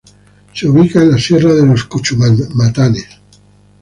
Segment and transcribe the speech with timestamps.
[0.55, 3.05] Se ubica en la sierra de los Cuchumatanes.